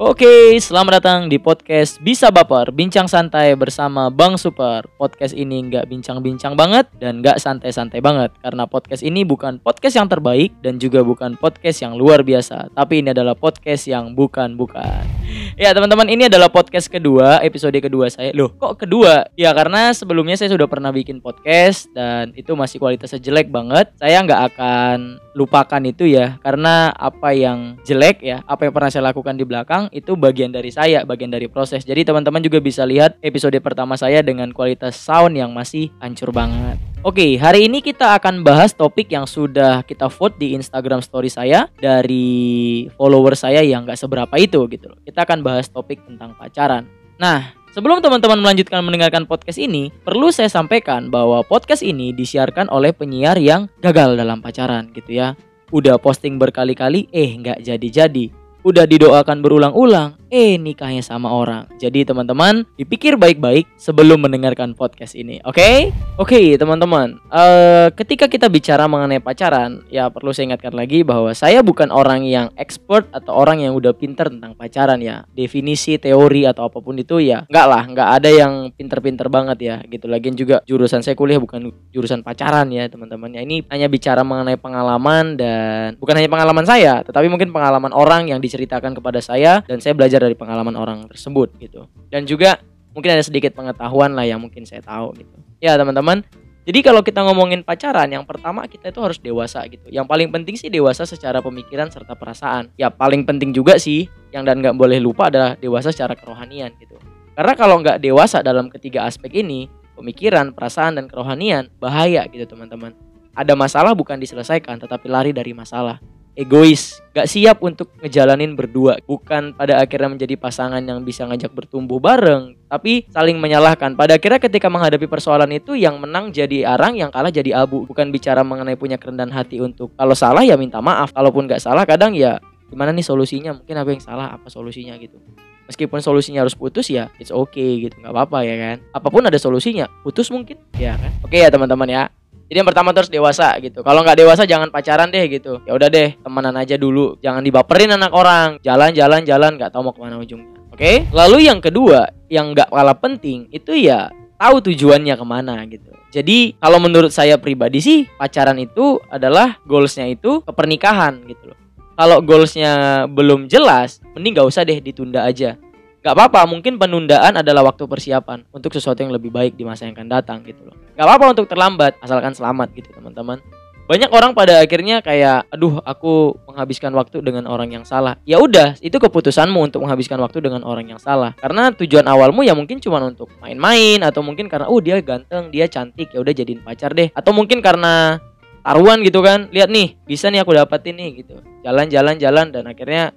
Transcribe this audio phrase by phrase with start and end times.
[0.00, 4.88] Oke, selamat datang di podcast Bisa Baper, bincang santai bersama Bang Super.
[4.96, 10.08] Podcast ini nggak bincang-bincang banget dan nggak santai-santai banget karena podcast ini bukan podcast yang
[10.08, 15.19] terbaik dan juga bukan podcast yang luar biasa, tapi ini adalah podcast yang bukan-bukan.
[15.58, 18.30] Ya teman-teman, ini adalah podcast kedua, episode kedua saya.
[18.30, 19.26] Loh, kok kedua?
[19.34, 23.90] Ya karena sebelumnya saya sudah pernah bikin podcast dan itu masih kualitasnya jelek banget.
[23.98, 29.10] Saya nggak akan lupakan itu ya, karena apa yang jelek ya, apa yang pernah saya
[29.10, 31.82] lakukan di belakang itu bagian dari saya, bagian dari proses.
[31.82, 36.89] Jadi teman-teman juga bisa lihat episode pertama saya dengan kualitas sound yang masih hancur banget.
[37.00, 41.64] Oke, hari ini kita akan bahas topik yang sudah kita vote di Instagram story saya
[41.80, 45.00] dari follower saya yang gak seberapa itu gitu loh.
[45.00, 46.84] Kita akan bahas topik tentang pacaran.
[47.16, 52.90] Nah, Sebelum teman-teman melanjutkan mendengarkan podcast ini, perlu saya sampaikan bahwa podcast ini disiarkan oleh
[52.90, 55.38] penyiar yang gagal dalam pacaran gitu ya.
[55.70, 61.66] Udah posting berkali-kali, eh nggak jadi-jadi udah didoakan berulang-ulang, eh nikahnya sama orang.
[61.82, 65.56] Jadi teman-teman dipikir baik-baik sebelum mendengarkan podcast ini, oke?
[65.56, 65.90] Okay?
[66.20, 71.32] Oke okay, teman-teman, uh, ketika kita bicara mengenai pacaran, ya perlu saya ingatkan lagi bahwa
[71.32, 75.24] saya bukan orang yang expert atau orang yang udah pinter tentang pacaran ya.
[75.32, 79.76] Definisi, teori atau apa pun itu ya, nggak lah, nggak ada yang pinter-pinter banget ya.
[79.88, 83.32] Gitu lagi juga jurusan saya kuliah bukan jurusan pacaran ya teman-teman.
[83.32, 88.28] Ya ini hanya bicara mengenai pengalaman dan bukan hanya pengalaman saya, tetapi mungkin pengalaman orang
[88.28, 91.88] yang di diceritakan kepada saya dan saya belajar dari pengalaman orang tersebut gitu.
[92.12, 92.60] Dan juga
[92.92, 95.36] mungkin ada sedikit pengetahuan lah yang mungkin saya tahu gitu.
[95.60, 96.24] Ya teman-teman,
[96.68, 99.88] jadi kalau kita ngomongin pacaran, yang pertama kita itu harus dewasa gitu.
[99.88, 102.68] Yang paling penting sih dewasa secara pemikiran serta perasaan.
[102.76, 107.00] Ya paling penting juga sih yang dan nggak boleh lupa adalah dewasa secara kerohanian gitu.
[107.32, 112.92] Karena kalau nggak dewasa dalam ketiga aspek ini, pemikiran, perasaan, dan kerohanian, bahaya gitu teman-teman.
[113.32, 115.96] Ada masalah bukan diselesaikan, tetapi lari dari masalah
[116.38, 121.98] egois, gak siap untuk ngejalanin berdua, bukan pada akhirnya menjadi pasangan yang bisa ngajak bertumbuh
[121.98, 123.98] bareng, tapi saling menyalahkan.
[123.98, 127.84] Pada akhirnya ketika menghadapi persoalan itu yang menang jadi arang, yang kalah jadi abu.
[127.84, 131.82] Bukan bicara mengenai punya kerendahan hati untuk kalau salah ya minta maaf, kalaupun gak salah
[131.84, 132.38] kadang ya
[132.70, 135.18] gimana nih solusinya, mungkin apa yang salah, apa solusinya gitu.
[135.66, 138.76] Meskipun solusinya harus putus ya, it's okay gitu, nggak apa-apa ya kan.
[138.94, 141.10] Apa pun ada solusinya, putus mungkin, ya kan.
[141.22, 142.02] Oke ya teman-teman ya.
[142.50, 143.86] Jadi yang pertama terus dewasa gitu.
[143.86, 145.62] Kalau nggak dewasa jangan pacaran deh gitu.
[145.62, 147.14] Ya udah deh temenan aja dulu.
[147.22, 148.58] Jangan dibaperin anak orang.
[148.58, 150.58] Jalan-jalan jalan nggak tahu mau ke mana ujungnya.
[150.74, 150.82] Oke.
[150.82, 150.96] Okay?
[151.14, 155.94] Lalu yang kedua yang nggak kalah penting itu ya tahu tujuannya ke mana gitu.
[156.10, 161.58] Jadi kalau menurut saya pribadi sih pacaran itu adalah goalsnya itu ke pernikahan gitu loh.
[161.94, 165.54] Kalau goalsnya belum jelas, mending gak usah deh ditunda aja.
[166.00, 169.92] Gak apa-apa, mungkin penundaan adalah waktu persiapan untuk sesuatu yang lebih baik di masa yang
[169.92, 170.76] akan datang gitu loh.
[170.96, 173.36] Gak apa-apa untuk terlambat, asalkan selamat gitu teman-teman.
[173.84, 178.16] Banyak orang pada akhirnya kayak, aduh aku menghabiskan waktu dengan orang yang salah.
[178.24, 181.36] Ya udah, itu keputusanmu untuk menghabiskan waktu dengan orang yang salah.
[181.36, 185.68] Karena tujuan awalmu ya mungkin cuma untuk main-main atau mungkin karena, oh dia ganteng, dia
[185.68, 187.12] cantik, ya udah jadiin pacar deh.
[187.12, 188.16] Atau mungkin karena
[188.64, 191.44] taruhan gitu kan, lihat nih bisa nih aku dapetin nih gitu.
[191.60, 193.12] Jalan-jalan jalan dan akhirnya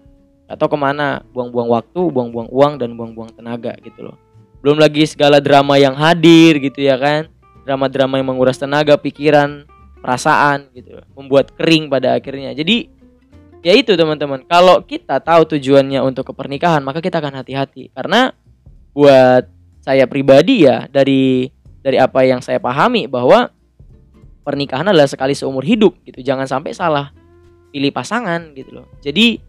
[0.54, 1.26] atau ke mana?
[1.34, 4.18] Buang-buang waktu buang-buang uang dan buang-buang tenaga gitu loh.
[4.64, 7.28] Belum lagi segala drama yang hadir gitu ya kan?
[7.68, 9.68] Drama-drama yang menguras tenaga pikiran
[10.04, 12.52] perasaan gitu membuat kering pada akhirnya.
[12.52, 12.92] Jadi
[13.64, 14.44] ya itu teman-teman.
[14.48, 17.92] Kalau kita tahu tujuannya untuk kepernikahan maka kita akan hati-hati.
[17.96, 18.32] Karena
[18.92, 19.48] buat
[19.84, 21.48] saya pribadi ya dari
[21.84, 23.52] dari apa yang saya pahami bahwa
[24.44, 26.20] pernikahan adalah sekali seumur hidup gitu.
[26.20, 27.16] Jangan sampai salah
[27.72, 28.88] pilih pasangan gitu loh.
[29.00, 29.40] Jadi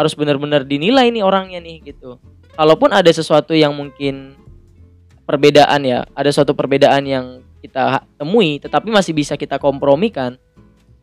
[0.00, 2.16] harus benar-benar dinilai nih orangnya nih gitu.
[2.56, 4.32] Kalaupun ada sesuatu yang mungkin
[5.28, 10.40] perbedaan ya, ada suatu perbedaan yang kita temui, tetapi masih bisa kita kompromikan,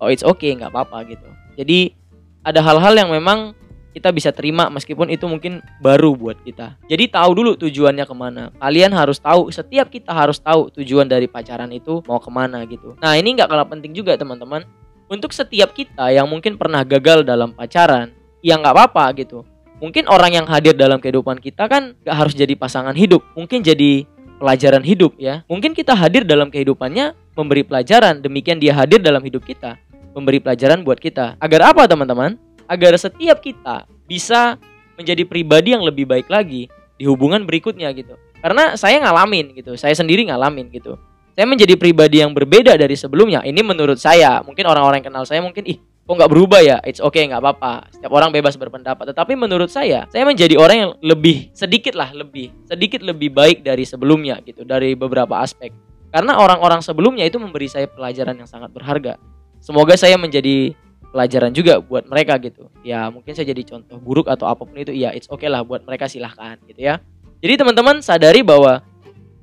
[0.02, 1.30] oh it's okay, nggak apa-apa gitu.
[1.56, 1.94] Jadi
[2.42, 3.54] ada hal-hal yang memang
[3.98, 6.78] kita bisa terima meskipun itu mungkin baru buat kita.
[6.86, 8.54] Jadi tahu dulu tujuannya ke mana.
[8.62, 12.94] Kalian harus tahu, setiap kita harus tahu tujuan dari pacaran itu mau ke mana gitu.
[13.02, 14.62] Nah ini nggak kalah penting juga teman-teman.
[15.08, 18.12] Untuk setiap kita yang mungkin pernah gagal dalam pacaran,
[18.48, 19.44] ya nggak apa-apa gitu.
[19.84, 24.10] Mungkin orang yang hadir dalam kehidupan kita kan gak harus jadi pasangan hidup, mungkin jadi
[24.42, 25.46] pelajaran hidup ya.
[25.46, 29.78] Mungkin kita hadir dalam kehidupannya memberi pelajaran, demikian dia hadir dalam hidup kita,
[30.18, 31.38] memberi pelajaran buat kita.
[31.38, 32.42] Agar apa teman-teman?
[32.66, 34.58] Agar setiap kita bisa
[34.98, 36.66] menjadi pribadi yang lebih baik lagi
[36.98, 38.18] di hubungan berikutnya gitu.
[38.42, 40.98] Karena saya ngalamin gitu, saya sendiri ngalamin gitu.
[41.38, 43.46] Saya menjadi pribadi yang berbeda dari sebelumnya.
[43.46, 46.80] Ini menurut saya, mungkin orang-orang yang kenal saya mungkin ih kok nggak berubah ya?
[46.88, 47.92] It's okay nggak apa-apa.
[47.92, 49.12] Setiap orang bebas berpendapat.
[49.12, 53.84] Tetapi menurut saya saya menjadi orang yang lebih sedikit lah lebih sedikit lebih baik dari
[53.84, 55.76] sebelumnya gitu dari beberapa aspek.
[56.08, 59.20] Karena orang-orang sebelumnya itu memberi saya pelajaran yang sangat berharga.
[59.60, 60.72] Semoga saya menjadi
[61.12, 62.72] pelajaran juga buat mereka gitu.
[62.88, 65.84] Ya mungkin saya jadi contoh buruk atau apa pun itu ya it's okay lah buat
[65.84, 67.04] mereka silahkan gitu ya.
[67.44, 68.80] Jadi teman-teman sadari bahwa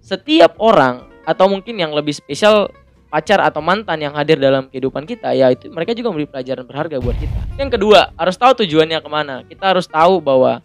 [0.00, 2.72] setiap orang atau mungkin yang lebih spesial
[3.14, 6.98] pacar atau mantan yang hadir dalam kehidupan kita ya itu mereka juga memberi pelajaran berharga
[6.98, 7.40] buat kita.
[7.54, 9.46] Yang kedua harus tahu tujuannya ke mana.
[9.46, 10.58] Kita harus tahu bahwa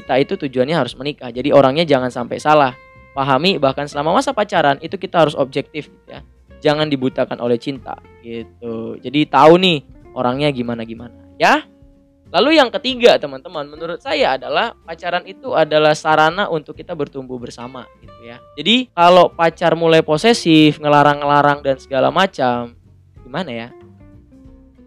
[0.00, 1.28] kita itu tujuannya harus menikah.
[1.28, 2.72] Jadi orangnya jangan sampai salah.
[3.12, 6.24] Pahami bahkan selama masa pacaran itu kita harus objektif gitu ya.
[6.64, 8.96] Jangan dibutakan oleh cinta gitu.
[8.96, 9.84] Jadi tahu nih
[10.16, 11.64] orangnya gimana gimana ya
[12.32, 17.84] Lalu yang ketiga teman-teman menurut saya adalah pacaran itu adalah sarana untuk kita bertumbuh bersama
[18.00, 18.40] gitu ya.
[18.56, 22.72] Jadi kalau pacar mulai posesif, ngelarang-ngelarang dan segala macam
[23.20, 23.68] gimana ya?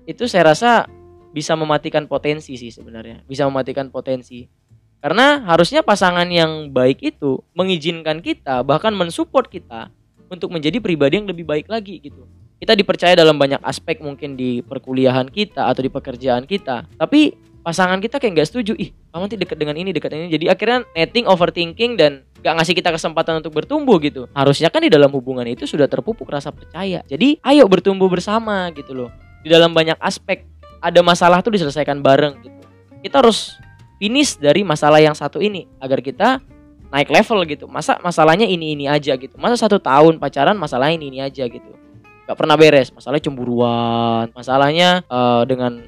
[0.09, 0.89] Itu saya rasa
[1.29, 3.21] bisa mematikan potensi sih sebenarnya.
[3.29, 4.49] Bisa mematikan potensi.
[4.97, 9.93] Karena harusnya pasangan yang baik itu mengizinkan kita bahkan mensupport kita
[10.33, 12.25] untuk menjadi pribadi yang lebih baik lagi gitu
[12.59, 16.87] kita dipercaya dalam banyak aspek mungkin di perkuliahan kita atau di pekerjaan kita.
[16.95, 17.35] Tapi
[17.65, 18.73] pasangan kita kayak nggak setuju.
[18.79, 20.33] Ih kamu nanti deket dengan ini deket dengan ini.
[20.39, 24.29] Jadi akhirnya netting overthinking dan gak ngasih kita kesempatan untuk bertumbuh gitu.
[24.37, 27.01] Harusnya kan di dalam hubungan itu sudah terpupuk rasa percaya.
[27.09, 29.09] Jadi ayo bertumbuh bersama gitu loh.
[29.43, 30.45] Di dalam banyak aspek
[30.79, 32.61] ada masalah tuh diselesaikan bareng gitu.
[33.01, 33.57] Kita harus
[33.97, 36.39] finish dari masalah yang satu ini agar kita
[36.93, 37.65] naik level gitu.
[37.67, 39.35] Masa masalahnya ini ini aja gitu.
[39.41, 41.84] Masa satu tahun pacaran masalahnya ini ini aja gitu
[42.25, 42.89] gak pernah beres.
[42.91, 44.25] Masalahnya cemburuan.
[44.33, 45.85] Masalahnya uh, dengan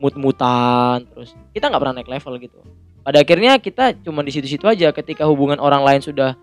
[0.00, 2.58] mut-mutan terus kita nggak pernah naik level gitu.
[3.04, 4.88] Pada akhirnya kita cuma di situ-situ aja.
[4.96, 6.34] Ketika hubungan orang lain sudah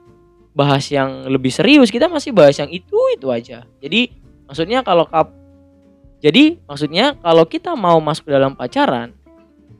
[0.57, 3.65] bahas yang lebih serius kita masih bahas yang itu itu aja.
[3.77, 4.13] Jadi
[4.49, 5.29] maksudnya kalau kap
[6.17, 9.13] jadi maksudnya kalau kita mau masuk ke dalam pacaran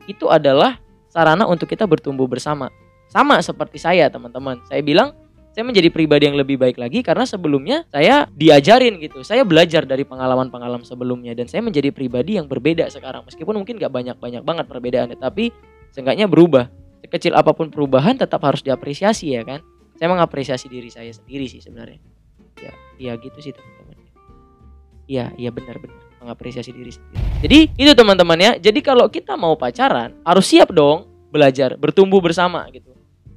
[0.06, 0.78] itu adalah
[1.10, 2.70] sarana untuk kita bertumbuh bersama.
[3.10, 4.62] Sama seperti saya teman-teman.
[4.70, 5.18] Saya bilang
[5.58, 9.26] saya menjadi pribadi yang lebih baik lagi karena sebelumnya saya diajarin gitu.
[9.26, 13.26] Saya belajar dari pengalaman-pengalaman sebelumnya dan saya menjadi pribadi yang berbeda sekarang.
[13.26, 15.50] Meskipun mungkin gak banyak-banyak banget perbedaannya, tapi
[15.90, 16.70] seenggaknya berubah.
[17.02, 19.58] Sekecil apa pun perubahan tetap harus diapresiasi ya kan.
[19.98, 21.98] Saya mengapresiasi diri saya sendiri sih sebenarnya.
[22.62, 22.72] Ya,
[23.02, 23.98] ya gitu sih teman-teman.
[25.10, 27.18] Iya, iya benar-benar mengapresiasi diri sendiri.
[27.42, 28.52] Jadi itu teman-teman ya.
[28.62, 32.87] Jadi kalau kita mau pacaran harus siap dong belajar, bertumbuh bersama gitu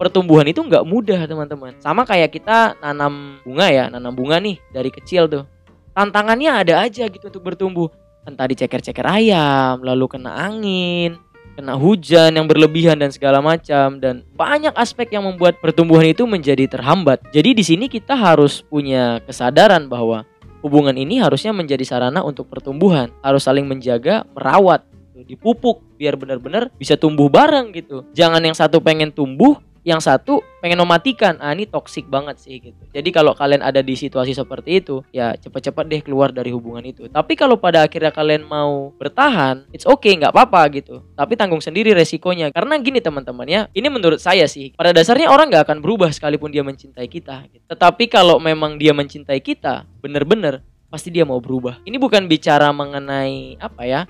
[0.01, 1.77] pertumbuhan itu nggak mudah teman-teman.
[1.77, 5.45] Sama kayak kita nanam bunga ya nanam bunga nih dari kecil tuh.
[5.93, 7.93] Tantangannya ada aja gitu untuk bertumbuh.
[8.25, 11.21] Entah diceker-ceker ayam lalu kena angin
[11.51, 14.01] kena hujan yang berlebihan dan segala macam.
[14.01, 17.21] Dan banyak aspek yang membuat pertumbuhan itu menjadi terhambat.
[17.29, 20.25] Jadi di sini kita harus punya kesadaran bahwa
[20.65, 24.85] hubungan ini harusnya menjadi sarana untuk pertumbuhan, harus saling menjaga, merawat,
[25.25, 28.05] dipupuk biar benar-benar bisa tumbuh bareng gitu.
[28.17, 31.37] Jangan yang satu pengen tumbuh, yang satu pengen mematikan.
[31.41, 32.81] Ah ini toksik banget sih gitu.
[32.93, 37.09] Jadi kalau kalian ada di situasi seperti itu ya cepat-cepat deh keluar dari hubungan itu.
[37.09, 41.01] Tapi kalau pada akhirnya kalian mau bertahan it's okay nggak apa-apa gitu.
[41.17, 42.53] Tapi tanggung sendiri resikonya.
[42.53, 46.53] Karena gini teman-teman ya ini menurut saya sih pada dasarnya orang nggak akan berubah sekalipun
[46.53, 47.63] dia mencintai kita gitu.
[47.71, 50.61] tetapi kalau memang dia mencintai kita bener-bener
[50.91, 51.79] pasti dia mau berubah.
[51.87, 54.01] Ini bukan bicara mengenai apa ya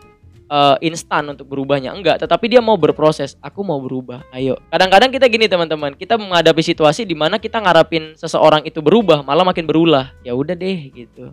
[0.52, 1.96] uh, instan untuk berubahnya.
[1.96, 3.40] Enggak tetapi dia mau berproses.
[3.40, 4.28] Aku mau berubah.
[4.36, 4.60] Ayo.
[4.68, 5.96] Kadang-kadang kita gini teman-teman.
[5.96, 10.12] Kita menghadapi situasi di mana kita ngarapin seseorang itu berubah malah makin berulah.
[10.28, 11.32] Ya udah deh gitu.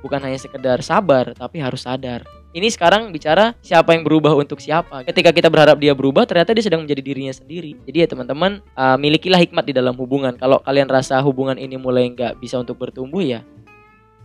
[0.00, 2.24] Bukan hanya sekedar sabar tapi harus sadar.
[2.50, 5.06] Ini sekarang bicara siapa yang berubah untuk siapa.
[5.06, 7.78] Ketika kita berharap dia berubah, ternyata dia sedang menjadi dirinya sendiri.
[7.86, 10.34] Jadi ya teman-teman, uh, milikilah hikmat di dalam hubungan.
[10.34, 13.46] Kalau kalian rasa hubungan ini mulai nggak bisa untuk bertumbuh ya,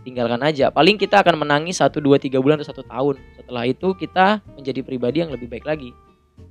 [0.06, 0.70] tinggalkan aja.
[0.70, 3.18] Paling kita akan menangis 1 2 3 bulan atau satu tahun.
[3.34, 5.90] Setelah itu kita menjadi pribadi yang lebih baik lagi.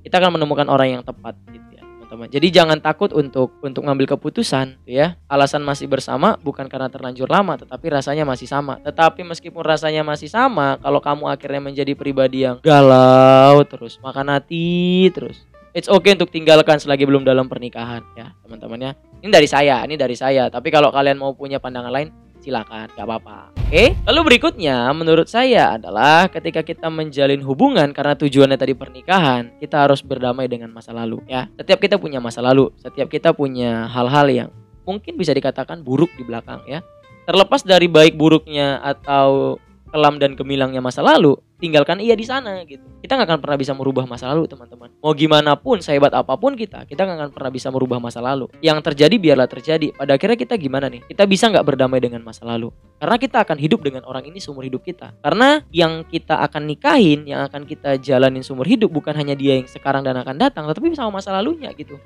[0.04, 2.28] Kita akan menemukan orang yang tepat gitu ya, teman-teman.
[2.28, 5.16] Jadi jangan takut untuk untuk ngambil keputusan gitu ya.
[5.32, 8.76] Alasan masih bersama bukan karena terlanjur lama, tetapi rasanya masih sama.
[8.84, 15.08] Tetapi meskipun rasanya masih sama, kalau kamu akhirnya menjadi pribadi yang galau terus, makan hati
[15.14, 15.46] terus,
[15.76, 20.00] it's okay untuk tinggalkan selagi belum dalam pernikahan ya teman-teman ya ini dari saya ini
[20.00, 22.08] dari saya tapi kalau kalian mau punya pandangan lain
[22.46, 23.50] silakan gak apa-apa.
[23.66, 23.98] Oke?
[24.06, 30.06] Lalu berikutnya menurut saya adalah ketika kita menjalin hubungan karena tujuannya tadi pernikahan kita harus
[30.06, 31.50] berdamai dengan masa lalu ya.
[31.58, 34.48] Setiap kita punya masa lalu setiap kita punya hal-hal yang
[34.86, 36.86] mungkin bisa dikatakan buruk di belakang ya.
[37.26, 39.58] Terlepas dari baik buruknya atau
[39.96, 42.84] kelam dan gemilangnya masa lalu, tinggalkan ia di sana gitu.
[43.00, 44.92] Kita nggak akan pernah bisa merubah masa lalu, teman-teman.
[45.00, 48.52] Mau gimana pun, sehebat apa pun kita, kita nggak akan pernah bisa merubah masa lalu.
[48.60, 49.96] Yang terjadi biarlah terjadi.
[49.96, 51.00] Pada akhirnya kita gimana nih?
[51.08, 52.68] Kita bisa nggak berdamai dengan masa lalu?
[53.00, 55.16] Karena kita akan hidup dengan orang ini seumur hidup kita.
[55.24, 59.64] Karena yang kita akan nikahin, yang akan kita jalanin seumur hidup bukan hanya dia yang
[59.64, 61.96] sekarang dan akan datang, tetapi sama masa lalunya gitu.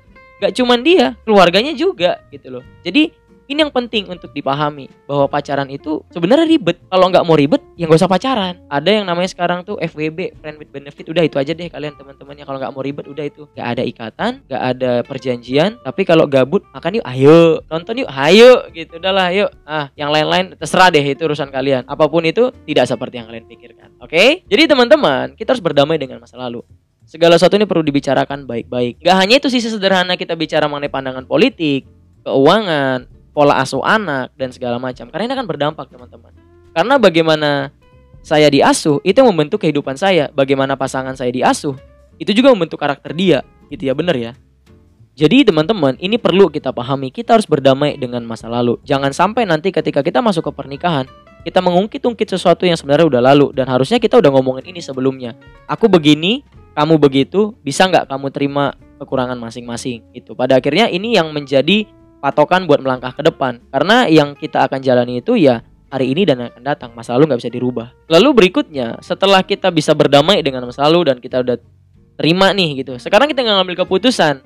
[0.41, 2.63] Gak cuman dia, keluarganya juga gitu loh.
[2.81, 3.13] Jadi
[3.51, 6.79] Ini yang penting untuk dipahami bahwa pacaran itu sebenarnya ribet.
[6.87, 8.63] Kalau nggak mau ribet, ya nggak usah pacaran.
[8.71, 11.03] Ada yang namanya sekarang tuh FWB, friend with benefit.
[11.11, 12.47] Udah itu aja deh kalian teman-temannya.
[12.47, 13.51] Kalau nggak mau ribet, udah itu.
[13.51, 15.75] Nggak ada ikatan, nggak ada perjanjian.
[15.83, 17.59] Tapi kalau gabut, makan yuk, ayo.
[17.67, 18.71] Nonton yuk, ayo.
[18.71, 19.51] Gitu, udahlah, yuk.
[19.67, 21.83] Ah, yang lain-lain terserah deh itu urusan kalian.
[21.91, 23.99] Apa pun itu tidak seperti yang kalian pikirkan.
[23.99, 24.15] Oke?
[24.15, 24.29] Okay?
[24.47, 26.63] Jadi teman-teman, kita harus berdamai dengan masa lalu.
[27.03, 29.03] Segala sesuatu ini perlu dibicarakan baik-baik.
[29.03, 31.83] Gak hanya itu sih sederhana kita bicara mengenai pandangan politik,
[32.23, 35.07] keuangan, pola asuh anak dan segala macam.
[35.11, 36.31] Karena ini akan berdampak teman-teman.
[36.71, 37.49] Karena bagaimana
[38.21, 40.29] saya diasuh itu membentuk kehidupan saya.
[40.31, 41.75] Bagaimana pasangan saya diasuh
[42.21, 43.43] itu juga membentuk karakter dia.
[43.71, 44.31] Gitu ya bener ya.
[45.15, 47.11] Jadi teman-teman ini perlu kita pahami.
[47.11, 48.79] Kita harus berdamai dengan masa lalu.
[48.87, 51.07] Jangan sampai nanti ketika kita masuk ke pernikahan
[51.41, 55.33] kita mengungkit-ungkit sesuatu yang sebenarnya udah lalu dan harusnya kita udah ngomongin ini sebelumnya.
[55.65, 56.45] Aku begini,
[56.77, 60.37] kamu begitu, bisa nggak kamu terima kekurangan masing-masing itu.
[60.37, 61.89] Pada akhirnya ini yang menjadi
[62.21, 63.59] patokan buat melangkah ke depan.
[63.73, 66.89] Karena yang kita akan jalani itu ya hari ini dan akan datang.
[66.93, 67.87] Masa lalu nggak bisa dirubah.
[68.07, 71.57] Lalu berikutnya, setelah kita bisa berdamai dengan masa lalu dan kita udah
[72.15, 72.95] terima nih gitu.
[73.01, 74.45] Sekarang kita ngambil keputusan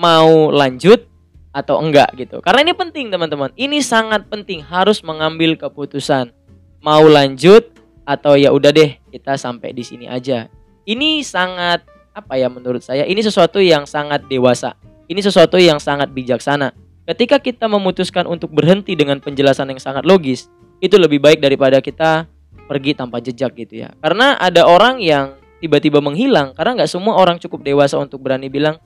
[0.00, 1.06] mau lanjut
[1.52, 2.40] atau enggak gitu.
[2.40, 3.52] Karena ini penting teman-teman.
[3.54, 6.32] Ini sangat penting harus mengambil keputusan
[6.80, 7.68] mau lanjut
[8.02, 10.50] atau ya udah deh kita sampai di sini aja.
[10.82, 14.74] Ini sangat apa ya menurut saya ini sesuatu yang sangat dewasa.
[15.06, 16.72] Ini sesuatu yang sangat bijaksana.
[17.02, 20.46] Ketika kita memutuskan untuk berhenti dengan penjelasan yang sangat logis,
[20.78, 22.30] itu lebih baik daripada kita
[22.70, 23.90] pergi tanpa jejak gitu ya.
[23.98, 28.82] Karena ada orang yang tiba-tiba menghilang karena nggak semua orang cukup dewasa untuk berani bilang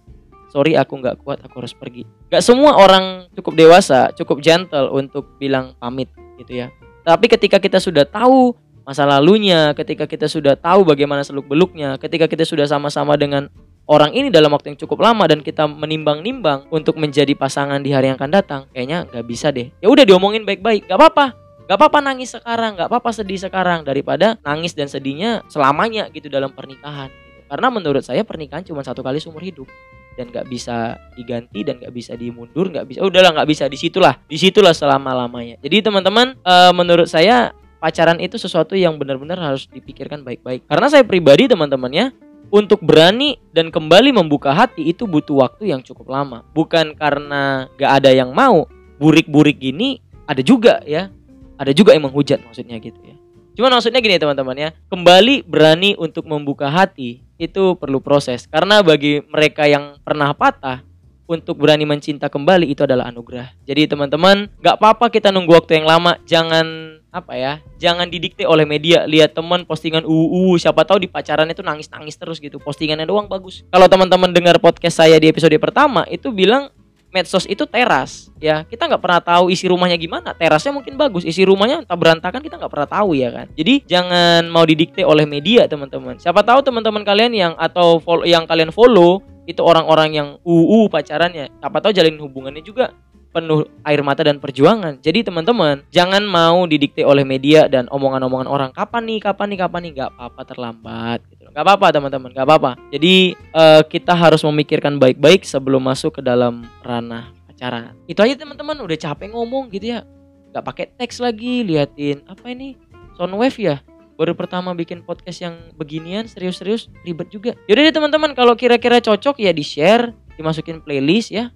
[0.52, 2.08] sorry aku nggak kuat aku harus pergi.
[2.32, 6.08] Nggak semua orang cukup dewasa, cukup gentle untuk bilang pamit
[6.40, 6.72] gitu ya.
[7.04, 8.56] Tapi ketika kita sudah tahu
[8.86, 13.52] masa lalunya, ketika kita sudah tahu bagaimana seluk beluknya, ketika kita sudah sama-sama dengan
[13.86, 18.10] orang ini dalam waktu yang cukup lama dan kita menimbang-nimbang untuk menjadi pasangan di hari
[18.12, 19.70] yang akan datang, kayaknya nggak bisa deh.
[19.78, 21.26] Ya udah diomongin baik-baik, nggak apa-apa.
[21.66, 26.54] Gak apa-apa nangis sekarang, gak apa-apa sedih sekarang daripada nangis dan sedihnya selamanya gitu dalam
[26.54, 27.10] pernikahan.
[27.50, 29.66] Karena menurut saya pernikahan cuma satu kali seumur hidup
[30.14, 32.98] dan nggak bisa diganti dan nggak bisa dimundur, nggak bisa.
[33.02, 35.60] Udahlah nggak bisa di situlah, di situlah selama lamanya.
[35.60, 40.64] Jadi teman-teman, e, menurut saya pacaran itu sesuatu yang benar-benar harus dipikirkan baik-baik.
[40.66, 42.06] Karena saya pribadi teman-teman ya,
[42.50, 46.46] untuk berani dan kembali membuka hati itu butuh waktu yang cukup lama.
[46.54, 48.66] Bukan karena gak ada yang mau.
[48.96, 51.12] Burik-burik gini ada juga ya.
[51.56, 53.16] Ada juga yang menghujat maksudnya gitu ya.
[53.56, 54.70] Cuma maksudnya gini teman-teman ya.
[54.92, 58.44] Kembali berani untuk membuka hati itu perlu proses.
[58.44, 60.84] Karena bagi mereka yang pernah patah
[61.26, 63.50] untuk berani mencinta kembali itu adalah anugerah.
[63.66, 66.20] Jadi teman-teman, gak apa-apa kita nunggu waktu yang lama.
[66.28, 69.08] Jangan apa ya jangan didikte oleh media.
[69.08, 72.60] Lihat teman postingan uu siapa tahu di pacaran itu nangis nangis terus gitu.
[72.60, 73.64] Postingannya doang bagus.
[73.72, 76.68] Kalau teman-teman dengar podcast saya di episode pertama itu bilang
[77.14, 78.68] medsos itu teras ya.
[78.68, 80.36] Kita nggak pernah tahu isi rumahnya gimana.
[80.36, 81.24] Terasnya mungkin bagus.
[81.24, 83.46] Isi rumahnya tak berantakan kita nggak pernah tahu ya kan?
[83.56, 86.20] Jadi jangan mau didikte oleh media teman-teman.
[86.20, 91.78] Siapa tahu teman-teman kalian yang atau yang kalian follow itu orang-orang yang uu pacarannya siapa
[91.78, 92.90] tahu jalin hubungannya juga
[93.36, 94.96] penuh air mata dan perjuangan.
[95.04, 98.70] Jadi teman-teman, jangan mau didikte oleh media dan omongan-omongan orang.
[98.72, 99.92] Kapan nih, kapan nih, kapan nih?
[100.00, 101.20] Gak apa-apa terlambat.
[101.28, 101.44] Gitu.
[101.52, 102.70] Gak apa-apa teman-teman, gak apa-apa.
[102.88, 107.92] Jadi uh, kita harus memikirkan baik-baik sebelum masuk ke dalam ranah pacaran.
[108.08, 110.08] Itu aja teman-teman, udah capek ngomong gitu ya.
[110.56, 112.80] Gak pakai teks lagi, liatin apa ini?
[113.20, 113.84] Soundwave ya?
[114.16, 117.52] baru pertama bikin podcast yang beginian serius-serius ribet juga.
[117.68, 121.52] Yaudah deh teman-teman kalau kira-kira cocok ya di share, dimasukin playlist ya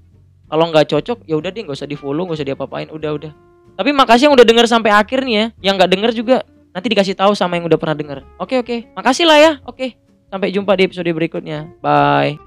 [0.50, 3.32] kalau nggak cocok ya udah deh nggak usah di follow nggak usah diapa-apain udah udah.
[3.78, 5.46] Tapi makasih yang udah denger sampai akhir nih ya.
[5.70, 6.36] Yang nggak denger juga
[6.74, 8.26] nanti dikasih tahu sama yang udah pernah denger.
[8.36, 8.90] Oke oke.
[8.98, 9.52] Makasih lah ya.
[9.64, 9.96] Oke
[10.30, 11.66] sampai jumpa di episode berikutnya.
[11.82, 12.38] Bye